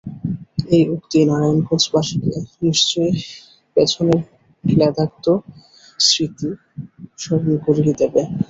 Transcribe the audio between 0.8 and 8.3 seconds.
উক্তি নারায়ণগঞ্জবাসীকে নিশ্চয়ই পেছনের ক্লেদাক্ত স্মৃতি স্মরণ করিয়ে দেবে।